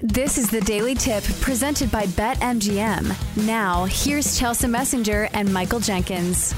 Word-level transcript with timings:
This 0.00 0.36
is 0.36 0.50
the 0.50 0.60
Daily 0.60 0.94
Tip 0.94 1.24
presented 1.40 1.90
by 1.90 2.04
BetMGM. 2.04 3.46
Now, 3.46 3.86
here's 3.86 4.38
Chelsea 4.38 4.66
Messenger 4.66 5.30
and 5.32 5.50
Michael 5.50 5.80
Jenkins. 5.80 6.54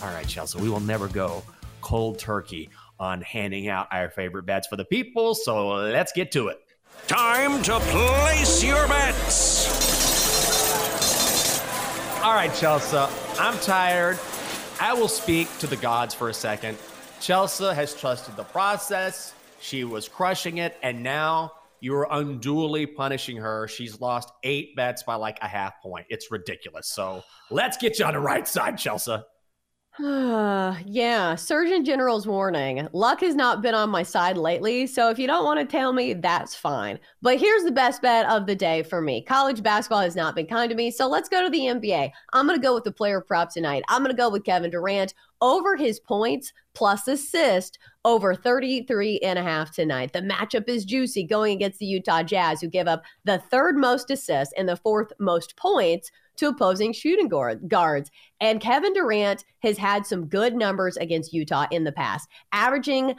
All 0.00 0.10
right, 0.10 0.28
Chelsea, 0.28 0.60
we 0.60 0.70
will 0.70 0.78
never 0.78 1.08
go 1.08 1.42
cold 1.80 2.20
turkey 2.20 2.70
on 3.00 3.20
handing 3.22 3.66
out 3.66 3.88
our 3.90 4.10
favorite 4.10 4.46
bets 4.46 4.68
for 4.68 4.76
the 4.76 4.84
people, 4.84 5.34
so 5.34 5.70
let's 5.70 6.12
get 6.12 6.30
to 6.30 6.46
it. 6.46 6.60
Time 7.08 7.60
to 7.64 7.80
place 7.80 8.62
your 8.62 8.86
bets. 8.86 9.66
All 12.22 12.34
right, 12.34 12.54
Chelsea, 12.54 13.12
I'm 13.40 13.58
tired. 13.58 14.20
I 14.80 14.94
will 14.94 15.08
speak 15.08 15.48
to 15.58 15.66
the 15.66 15.78
gods 15.78 16.14
for 16.14 16.28
a 16.28 16.34
second. 16.34 16.78
Chelsea 17.20 17.74
has 17.74 17.92
trusted 17.92 18.36
the 18.36 18.44
process. 18.44 19.34
She 19.60 19.82
was 19.82 20.08
crushing 20.08 20.58
it, 20.58 20.76
and 20.84 21.02
now 21.02 21.54
you 21.80 21.94
are 21.94 22.08
unduly 22.10 22.86
punishing 22.86 23.36
her. 23.36 23.68
She's 23.68 24.00
lost 24.00 24.32
eight 24.42 24.76
bets 24.76 25.02
by 25.02 25.14
like 25.14 25.38
a 25.42 25.48
half 25.48 25.80
point. 25.82 26.06
It's 26.08 26.30
ridiculous. 26.30 26.88
So 26.88 27.22
let's 27.50 27.76
get 27.76 27.98
you 27.98 28.04
on 28.04 28.14
the 28.14 28.20
right 28.20 28.46
side, 28.46 28.78
Chelsea. 28.78 29.16
yeah, 29.98 31.34
Surgeon 31.34 31.84
General's 31.84 32.26
warning. 32.26 32.88
Luck 32.92 33.20
has 33.20 33.34
not 33.34 33.60
been 33.60 33.74
on 33.74 33.90
my 33.90 34.02
side 34.02 34.38
lately, 34.38 34.86
so 34.86 35.10
if 35.10 35.18
you 35.18 35.26
don't 35.26 35.44
want 35.44 35.60
to 35.60 35.66
tell 35.66 35.92
me, 35.92 36.14
that's 36.14 36.54
fine. 36.54 36.98
But 37.20 37.38
here's 37.38 37.64
the 37.64 37.72
best 37.72 38.00
bet 38.00 38.24
of 38.26 38.46
the 38.46 38.54
day 38.54 38.82
for 38.82 39.02
me. 39.02 39.22
College 39.22 39.62
basketball 39.62 40.00
has 40.00 40.16
not 40.16 40.34
been 40.34 40.46
kind 40.46 40.70
to 40.70 40.76
me, 40.76 40.90
so 40.90 41.08
let's 41.08 41.28
go 41.28 41.42
to 41.42 41.50
the 41.50 41.58
NBA. 41.58 42.10
I'm 42.32 42.46
going 42.46 42.58
to 42.58 42.64
go 42.64 42.74
with 42.74 42.84
the 42.84 42.92
player 42.92 43.20
prop 43.20 43.52
tonight. 43.52 43.82
I'm 43.88 44.02
going 44.02 44.14
to 44.14 44.16
go 44.16 44.30
with 44.30 44.44
Kevin 44.44 44.70
Durant 44.70 45.12
over 45.40 45.76
his 45.76 46.00
points 46.00 46.52
plus 46.74 47.08
assist 47.08 47.78
over 48.04 48.34
33 48.34 49.18
and 49.20 49.38
a 49.38 49.42
half 49.42 49.72
tonight. 49.72 50.12
The 50.12 50.20
matchup 50.20 50.68
is 50.68 50.84
juicy 50.84 51.24
going 51.24 51.54
against 51.54 51.78
the 51.78 51.86
Utah 51.86 52.22
Jazz, 52.22 52.60
who 52.60 52.68
give 52.68 52.88
up 52.88 53.02
the 53.24 53.38
third 53.38 53.76
most 53.76 54.10
assists 54.10 54.54
and 54.56 54.68
the 54.68 54.76
fourth 54.76 55.12
most 55.18 55.56
points 55.56 56.10
to 56.36 56.48
opposing 56.48 56.92
shooting 56.92 57.28
guards. 57.28 58.10
And 58.40 58.60
Kevin 58.60 58.94
Durant 58.94 59.44
has 59.62 59.76
had 59.76 60.06
some 60.06 60.26
good 60.26 60.54
numbers 60.54 60.96
against 60.96 61.32
Utah 61.32 61.66
in 61.70 61.84
the 61.84 61.92
past, 61.92 62.28
averaging 62.52 63.14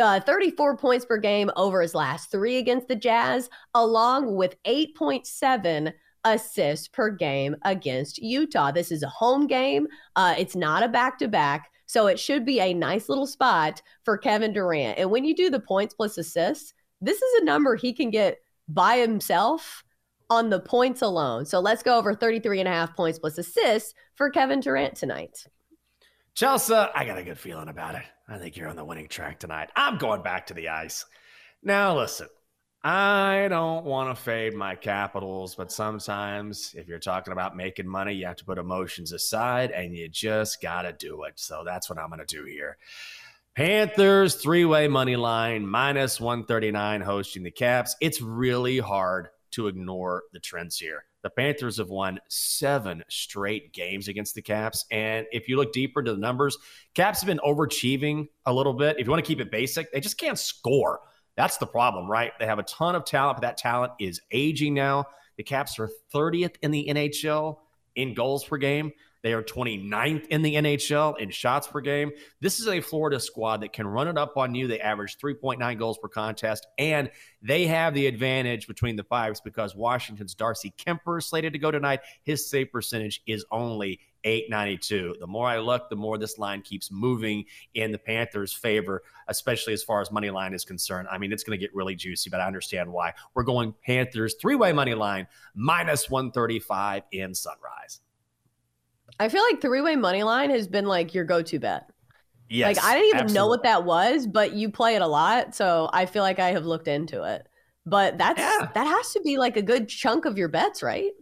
uh, 0.00 0.20
34 0.20 0.78
points 0.78 1.04
per 1.04 1.18
game 1.18 1.50
over 1.56 1.82
his 1.82 1.94
last 1.94 2.30
three 2.30 2.56
against 2.56 2.88
the 2.88 2.96
Jazz, 2.96 3.50
along 3.74 4.34
with 4.36 4.56
8.7 4.64 5.92
assists 6.24 6.88
per 6.88 7.10
game 7.10 7.56
against 7.62 8.18
Utah. 8.18 8.70
This 8.70 8.90
is 8.90 9.02
a 9.02 9.08
home 9.08 9.46
game. 9.46 9.86
Uh, 10.16 10.34
it's 10.38 10.56
not 10.56 10.82
a 10.82 10.88
back 10.88 11.18
to 11.18 11.28
back. 11.28 11.71
So 11.92 12.06
it 12.06 12.18
should 12.18 12.46
be 12.46 12.58
a 12.58 12.72
nice 12.72 13.10
little 13.10 13.26
spot 13.26 13.82
for 14.02 14.16
Kevin 14.16 14.54
Durant. 14.54 14.98
And 14.98 15.10
when 15.10 15.26
you 15.26 15.36
do 15.36 15.50
the 15.50 15.60
points 15.60 15.92
plus 15.92 16.16
assists, 16.16 16.72
this 17.02 17.20
is 17.20 17.42
a 17.42 17.44
number 17.44 17.76
he 17.76 17.92
can 17.92 18.08
get 18.08 18.38
by 18.66 18.96
himself 18.96 19.84
on 20.30 20.48
the 20.48 20.58
points 20.58 21.02
alone. 21.02 21.44
So 21.44 21.60
let's 21.60 21.82
go 21.82 21.98
over 21.98 22.14
33 22.14 22.60
and 22.60 22.68
a 22.68 22.72
half 22.72 22.96
points 22.96 23.18
plus 23.18 23.36
assists 23.36 23.92
for 24.14 24.30
Kevin 24.30 24.60
Durant 24.60 24.94
tonight. 24.94 25.44
Chelsea, 26.34 26.72
I 26.72 27.04
got 27.04 27.18
a 27.18 27.24
good 27.24 27.38
feeling 27.38 27.68
about 27.68 27.94
it. 27.94 28.04
I 28.26 28.38
think 28.38 28.56
you're 28.56 28.70
on 28.70 28.76
the 28.76 28.86
winning 28.86 29.08
track 29.08 29.38
tonight. 29.38 29.68
I'm 29.76 29.98
going 29.98 30.22
back 30.22 30.46
to 30.46 30.54
the 30.54 30.70
ice. 30.70 31.04
Now, 31.62 31.98
listen, 31.98 32.28
I 32.84 33.46
don't 33.48 33.84
want 33.84 34.16
to 34.16 34.20
fade 34.20 34.54
my 34.54 34.74
capitals, 34.74 35.54
but 35.54 35.70
sometimes 35.70 36.74
if 36.76 36.88
you're 36.88 36.98
talking 36.98 37.32
about 37.32 37.56
making 37.56 37.86
money, 37.86 38.12
you 38.12 38.26
have 38.26 38.36
to 38.36 38.44
put 38.44 38.58
emotions 38.58 39.12
aside 39.12 39.70
and 39.70 39.96
you 39.96 40.08
just 40.08 40.60
got 40.60 40.82
to 40.82 40.92
do 40.92 41.22
it. 41.22 41.34
So 41.36 41.62
that's 41.64 41.88
what 41.88 41.98
I'm 41.98 42.08
going 42.08 42.18
to 42.18 42.26
do 42.26 42.44
here. 42.44 42.78
Panthers 43.54 44.34
three 44.34 44.64
way 44.64 44.88
money 44.88 45.14
line 45.14 45.64
minus 45.64 46.20
139 46.20 47.02
hosting 47.02 47.44
the 47.44 47.52
Caps. 47.52 47.94
It's 48.00 48.20
really 48.20 48.78
hard 48.78 49.28
to 49.52 49.68
ignore 49.68 50.24
the 50.32 50.40
trends 50.40 50.76
here. 50.76 51.04
The 51.22 51.30
Panthers 51.30 51.76
have 51.76 51.90
won 51.90 52.18
seven 52.28 53.04
straight 53.08 53.72
games 53.72 54.08
against 54.08 54.34
the 54.34 54.42
Caps. 54.42 54.86
And 54.90 55.26
if 55.30 55.48
you 55.48 55.56
look 55.56 55.72
deeper 55.72 56.00
into 56.00 56.14
the 56.14 56.18
numbers, 56.18 56.58
Caps 56.94 57.20
have 57.20 57.28
been 57.28 57.40
overachieving 57.44 58.26
a 58.44 58.52
little 58.52 58.72
bit. 58.72 58.96
If 58.98 59.06
you 59.06 59.10
want 59.10 59.24
to 59.24 59.28
keep 59.28 59.40
it 59.40 59.52
basic, 59.52 59.92
they 59.92 60.00
just 60.00 60.18
can't 60.18 60.38
score. 60.38 61.00
That's 61.36 61.56
the 61.56 61.66
problem, 61.66 62.10
right? 62.10 62.32
They 62.38 62.46
have 62.46 62.58
a 62.58 62.64
ton 62.64 62.94
of 62.94 63.04
talent, 63.04 63.36
but 63.36 63.42
that 63.42 63.56
talent 63.56 63.92
is 63.98 64.20
aging 64.30 64.74
now. 64.74 65.06
The 65.36 65.42
Caps 65.42 65.78
are 65.78 65.90
30th 66.14 66.56
in 66.62 66.70
the 66.70 66.86
NHL 66.88 67.56
in 67.96 68.14
goals 68.14 68.44
per 68.44 68.58
game. 68.58 68.92
They 69.22 69.32
are 69.34 69.42
29th 69.42 70.26
in 70.26 70.42
the 70.42 70.56
NHL 70.56 71.18
in 71.18 71.30
shots 71.30 71.68
per 71.68 71.80
game. 71.80 72.10
This 72.40 72.58
is 72.58 72.66
a 72.66 72.80
Florida 72.80 73.20
squad 73.20 73.62
that 73.62 73.72
can 73.72 73.86
run 73.86 74.08
it 74.08 74.18
up 74.18 74.36
on 74.36 74.54
you. 74.54 74.66
They 74.66 74.80
average 74.80 75.16
3.9 75.18 75.78
goals 75.78 75.98
per 75.98 76.08
contest, 76.08 76.66
and 76.76 77.08
they 77.40 77.66
have 77.66 77.94
the 77.94 78.08
advantage 78.08 78.66
between 78.66 78.96
the 78.96 79.04
fives 79.04 79.40
because 79.40 79.76
Washington's 79.76 80.34
Darcy 80.34 80.74
Kuemper 80.76 81.18
is 81.18 81.26
slated 81.26 81.52
to 81.52 81.60
go 81.60 81.70
tonight. 81.70 82.00
His 82.24 82.50
save 82.50 82.72
percentage 82.72 83.22
is 83.26 83.44
only 83.52 84.00
892. 84.24 85.16
The 85.20 85.26
more 85.26 85.48
I 85.48 85.58
look, 85.58 85.88
the 85.90 85.96
more 85.96 86.18
this 86.18 86.38
line 86.38 86.62
keeps 86.62 86.90
moving 86.90 87.44
in 87.74 87.92
the 87.92 87.98
Panthers' 87.98 88.52
favor, 88.52 89.02
especially 89.28 89.72
as 89.72 89.82
far 89.82 90.00
as 90.00 90.10
money 90.10 90.30
line 90.30 90.54
is 90.54 90.64
concerned. 90.64 91.08
I 91.10 91.18
mean, 91.18 91.32
it's 91.32 91.42
going 91.44 91.58
to 91.58 91.60
get 91.60 91.74
really 91.74 91.94
juicy, 91.94 92.30
but 92.30 92.40
I 92.40 92.46
understand 92.46 92.92
why. 92.92 93.12
We're 93.34 93.42
going 93.42 93.74
Panthers 93.84 94.34
three 94.40 94.54
way 94.54 94.72
money 94.72 94.94
line 94.94 95.26
minus 95.54 96.10
135 96.10 97.02
in 97.12 97.34
Sunrise. 97.34 98.00
I 99.18 99.28
feel 99.28 99.42
like 99.42 99.60
three 99.60 99.80
way 99.80 99.96
money 99.96 100.22
line 100.22 100.50
has 100.50 100.66
been 100.66 100.86
like 100.86 101.14
your 101.14 101.24
go 101.24 101.42
to 101.42 101.58
bet. 101.58 101.90
Yes, 102.48 102.76
like 102.76 102.84
I 102.84 102.94
didn't 102.94 103.08
even 103.08 103.20
absolutely. 103.20 103.34
know 103.34 103.46
what 103.46 103.62
that 103.62 103.84
was, 103.84 104.26
but 104.26 104.52
you 104.52 104.70
play 104.70 104.94
it 104.94 105.02
a 105.02 105.06
lot, 105.06 105.54
so 105.54 105.88
I 105.92 106.06
feel 106.06 106.22
like 106.22 106.38
I 106.38 106.50
have 106.50 106.66
looked 106.66 106.88
into 106.88 107.22
it. 107.22 107.48
But 107.86 108.18
that's 108.18 108.38
yeah. 108.38 108.68
that 108.74 108.86
has 108.86 109.12
to 109.12 109.20
be 109.22 109.38
like 109.38 109.56
a 109.56 109.62
good 109.62 109.88
chunk 109.88 110.24
of 110.24 110.36
your 110.36 110.48
bets, 110.48 110.82
right? 110.82 111.12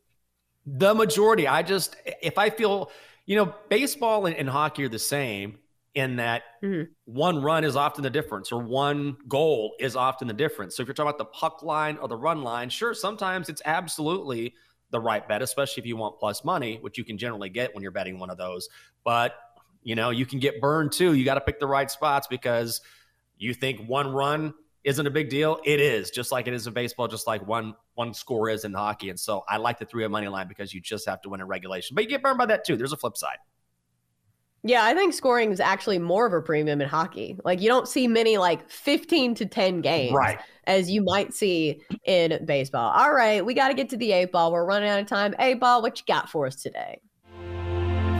The 0.66 0.94
majority. 0.94 1.48
I 1.48 1.62
just 1.62 1.96
if 2.22 2.38
I 2.38 2.50
feel, 2.50 2.90
you 3.26 3.36
know, 3.36 3.54
baseball 3.68 4.26
and, 4.26 4.36
and 4.36 4.48
hockey 4.48 4.84
are 4.84 4.88
the 4.88 4.98
same 4.98 5.58
in 5.94 6.16
that 6.16 6.42
mm-hmm. 6.62 6.90
one 7.04 7.42
run 7.42 7.64
is 7.64 7.74
often 7.74 8.02
the 8.02 8.10
difference 8.10 8.52
or 8.52 8.62
one 8.62 9.16
goal 9.28 9.74
is 9.80 9.96
often 9.96 10.28
the 10.28 10.34
difference. 10.34 10.76
So 10.76 10.82
if 10.82 10.86
you're 10.86 10.94
talking 10.94 11.08
about 11.08 11.18
the 11.18 11.24
puck 11.24 11.62
line 11.62 11.96
or 11.96 12.06
the 12.06 12.16
run 12.16 12.42
line, 12.42 12.68
sure, 12.68 12.94
sometimes 12.94 13.48
it's 13.48 13.62
absolutely 13.64 14.54
the 14.90 15.00
right 15.00 15.26
bet, 15.26 15.42
especially 15.42 15.80
if 15.80 15.86
you 15.86 15.96
want 15.96 16.18
plus 16.18 16.44
money, 16.44 16.78
which 16.80 16.96
you 16.98 17.04
can 17.04 17.18
generally 17.18 17.48
get 17.48 17.74
when 17.74 17.82
you're 17.82 17.92
betting 17.92 18.18
one 18.18 18.30
of 18.30 18.38
those. 18.38 18.68
But 19.04 19.34
you 19.82 19.94
know, 19.94 20.10
you 20.10 20.26
can 20.26 20.38
get 20.38 20.60
burned 20.60 20.92
too. 20.92 21.14
You 21.14 21.24
got 21.24 21.34
to 21.34 21.40
pick 21.40 21.58
the 21.58 21.66
right 21.66 21.90
spots 21.90 22.26
because 22.26 22.80
you 23.38 23.54
think 23.54 23.88
one 23.88 24.12
run 24.12 24.54
isn't 24.84 25.06
a 25.06 25.10
big 25.10 25.28
deal. 25.28 25.60
It 25.64 25.80
is, 25.80 26.10
just 26.10 26.32
like 26.32 26.46
it 26.46 26.54
is 26.54 26.66
in 26.66 26.72
baseball, 26.72 27.08
just 27.08 27.26
like 27.26 27.46
one 27.46 27.74
one 27.94 28.14
score 28.14 28.48
is 28.48 28.64
in 28.64 28.72
hockey. 28.72 29.10
And 29.10 29.20
so 29.20 29.44
I 29.48 29.58
like 29.58 29.78
the 29.78 29.84
three 29.84 30.04
of 30.04 30.10
money 30.10 30.28
line 30.28 30.48
because 30.48 30.72
you 30.72 30.80
just 30.80 31.06
have 31.06 31.20
to 31.22 31.28
win 31.28 31.40
in 31.40 31.46
regulation. 31.46 31.94
But 31.94 32.04
you 32.04 32.10
get 32.10 32.22
burned 32.22 32.38
by 32.38 32.46
that 32.46 32.64
too. 32.64 32.76
There's 32.76 32.92
a 32.92 32.96
flip 32.96 33.16
side. 33.16 33.38
Yeah, 34.62 34.84
I 34.84 34.94
think 34.94 35.14
scoring 35.14 35.52
is 35.52 35.60
actually 35.60 35.98
more 35.98 36.26
of 36.26 36.34
a 36.34 36.42
premium 36.42 36.82
in 36.82 36.88
hockey. 36.88 37.38
Like 37.44 37.60
you 37.62 37.68
don't 37.68 37.88
see 37.88 38.06
many 38.06 38.36
like 38.36 38.68
15 38.70 39.34
to 39.36 39.46
10 39.46 39.80
games 39.80 40.12
right. 40.12 40.38
as 40.64 40.90
you 40.90 41.02
might 41.02 41.32
see 41.32 41.80
in 42.04 42.44
baseball. 42.44 42.90
All 42.90 43.12
right, 43.12 43.44
we 43.44 43.54
got 43.54 43.68
to 43.68 43.74
get 43.74 43.88
to 43.90 43.96
the 43.96 44.12
eight 44.12 44.32
ball. 44.32 44.52
We're 44.52 44.66
running 44.66 44.90
out 44.90 45.00
of 45.00 45.06
time. 45.06 45.34
Eight 45.38 45.60
ball, 45.60 45.80
what 45.80 45.98
you 45.98 46.04
got 46.06 46.28
for 46.28 46.46
us 46.46 46.56
today? 46.56 47.00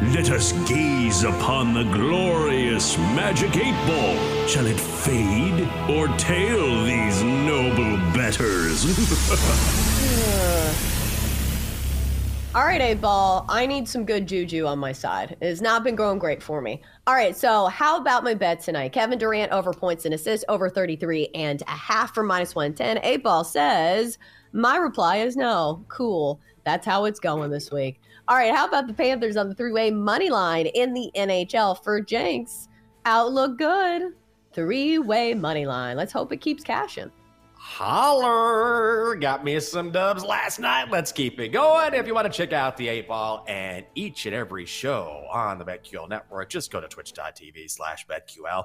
Let 0.03 0.31
us 0.31 0.53
gaze 0.67 1.25
upon 1.25 1.75
the 1.75 1.83
glorious 1.83 2.97
magic 2.97 3.55
eight 3.59 3.75
ball. 3.87 4.17
Shall 4.49 4.67
it 4.67 4.81
fade 4.81 5.69
or 5.91 6.09
tail 6.17 6.87
these 6.87 7.23
noble 7.23 7.99
betters? 8.15 8.87
All 12.55 12.65
right, 12.65 12.81
eight 12.81 13.03
ball. 13.03 13.45
I 13.51 13.67
need 13.67 13.87
some 13.87 14.07
good 14.07 14.27
juju 14.27 14.65
on 14.65 14.79
my 14.79 14.93
side. 14.93 15.37
It 15.39 15.47
has 15.47 15.61
not 15.61 15.85
been 15.85 15.97
going 15.97 16.19
great 16.19 16.43
for 16.43 16.63
me. 16.63 16.81
All 17.07 17.15
right, 17.15 17.37
so 17.37 17.67
how 17.67 17.99
about 17.99 18.25
my 18.25 18.33
bet 18.33 18.63
tonight? 18.63 18.93
Kevin 18.93 19.19
Durant 19.19 19.53
over 19.53 19.75
points 19.75 20.07
and 20.07 20.15
assists 20.15 20.47
over 20.49 20.71
33 20.71 21.29
and 21.35 21.61
a 21.61 21.73
half 21.73 22.15
for 22.15 22.23
minus 22.23 22.55
110. 22.55 23.05
Eight 23.05 23.23
ball 23.23 23.45
says, 23.45 24.17
my 24.53 24.77
reply 24.77 25.19
is 25.19 25.37
no. 25.37 25.85
Cool. 25.89 26.41
That's 26.71 26.87
how 26.87 27.05
it's 27.05 27.19
going 27.19 27.51
this 27.51 27.73
week. 27.73 28.01
All 28.29 28.37
right, 28.37 28.55
how 28.55 28.65
about 28.65 28.87
the 28.87 28.95
Panthers 28.95 29.37
on 29.37 29.49
the 29.49 29.57
three 29.57 29.73
way 29.73 29.91
money 29.91 30.31
line 30.31 30.67
in 30.67 30.95
the 30.95 31.11
NHL 31.17 31.83
for 31.83 32.01
Jenks? 32.01 32.69
Outlook 33.05 33.59
good. 33.59 34.15
Three 34.53 35.01
way 35.01 35.35
money 35.35 35.67
line. 35.67 35.97
Let's 35.97 36.13
hope 36.13 36.33
it 36.33 36.41
keeps 36.41 36.63
cashing. 36.63 37.11
Holler! 37.55 39.17
Got 39.17 39.43
me 39.43 39.59
some 39.59 39.91
dubs 39.91 40.25
last 40.25 40.61
night. 40.61 40.93
Let's 40.93 41.11
keep 41.11 41.41
it 41.41 41.49
going. 41.49 41.93
If 41.93 42.07
you 42.07 42.15
want 42.15 42.33
to 42.33 42.33
check 42.33 42.53
out 42.53 42.77
the 42.77 42.87
eight 42.87 43.09
ball 43.09 43.45
and 43.49 43.85
each 43.97 44.27
and 44.27 44.35
every 44.35 44.65
show 44.65 45.27
on 45.29 45.59
the 45.59 45.65
BetQL 45.65 46.09
network, 46.09 46.51
just 46.51 46.71
go 46.71 46.81
to 46.81 46.87
twitch.tv 46.87 47.69
slash 47.69 48.07
BetQL. 48.07 48.65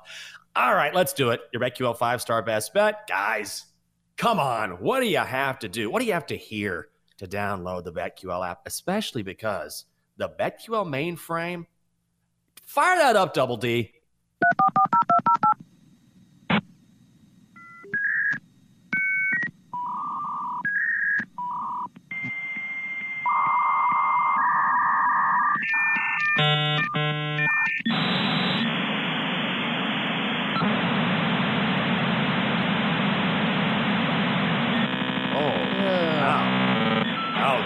All 0.56 0.75
right, 0.75 0.94
let's 0.94 1.12
do 1.12 1.31
it. 1.31 1.42
Your 1.52 1.62
BetQL 1.63 1.98
five 1.98 2.22
star 2.22 2.44
best 2.44 2.72
bet. 2.72 3.07
Guys, 3.07 3.66
come 4.16 4.40
on. 4.40 4.74
What 4.74 5.00
do 5.00 5.07
you 5.07 5.18
have 5.18 5.57
to 5.60 5.68
do? 5.68 5.90
What 5.90 6.02
do 6.02 6.06
you 6.06 6.13
have 6.13 6.28
to 6.28 6.38
hear 6.38 6.90
to 7.18 7.28
download 7.28 7.84
the 7.84 7.92
BetQL 7.92 8.48
app, 8.48 8.62
especially 8.66 9.24
because 9.24 9.86
the 10.18 10.30
BetQL 10.30 10.88
mainframe, 10.88 11.66
fire 12.64 12.98
that 12.98 13.16
up, 13.16 13.34
Double 13.34 13.58
D. 13.58 13.92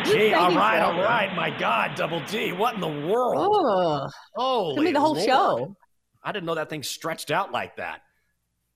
gee. 0.06 0.34
All 0.34 0.56
right, 0.56 0.80
all 0.80 1.02
right. 1.02 1.34
My 1.36 1.50
God, 1.58 1.96
Double 1.96 2.22
D. 2.26 2.52
What 2.52 2.76
in 2.76 2.82
the 2.82 2.88
world? 2.88 3.36
Oh, 3.38 4.10
Oh, 4.38 4.76
give 4.76 4.84
me 4.84 4.92
the 4.92 5.00
whole 5.00 5.16
show. 5.20 5.76
I 6.24 6.32
didn't 6.32 6.46
know 6.46 6.56
that 6.56 6.70
thing 6.70 6.84
stretched 6.84 7.32
out 7.32 7.52
like 7.52 7.78
that. 7.78 8.02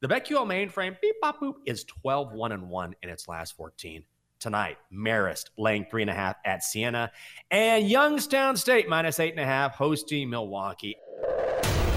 The 0.02 0.08
BetQL 0.08 0.46
mainframe, 0.46 1.00
beep, 1.02 1.16
bop, 1.22 1.40
boop, 1.42 1.54
is 1.66 1.84
12 1.86 2.34
1 2.34 2.52
and 2.52 2.70
1 2.70 2.96
in 3.04 3.10
its 3.10 3.28
last 3.28 3.56
14. 3.56 4.04
Tonight, 4.40 4.78
Marist 4.94 5.46
laying 5.58 5.86
three 5.90 6.02
and 6.02 6.12
a 6.12 6.14
half 6.14 6.36
at 6.46 6.64
Siena, 6.64 7.10
and 7.50 7.88
Youngstown 7.88 8.58
State 8.58 8.90
minus 8.90 9.22
eight 9.22 9.32
and 9.32 9.40
a 9.40 9.46
half 9.46 9.76
hosting 9.76 10.30
Milwaukee. 10.30 10.98